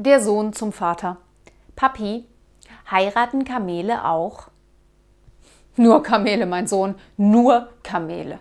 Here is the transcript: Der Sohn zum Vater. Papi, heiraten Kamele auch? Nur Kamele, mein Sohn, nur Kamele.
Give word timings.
Der 0.00 0.20
Sohn 0.20 0.52
zum 0.52 0.70
Vater. 0.70 1.16
Papi, 1.74 2.24
heiraten 2.88 3.44
Kamele 3.44 4.04
auch? 4.04 4.46
Nur 5.74 6.04
Kamele, 6.04 6.46
mein 6.46 6.68
Sohn, 6.68 6.94
nur 7.16 7.70
Kamele. 7.82 8.38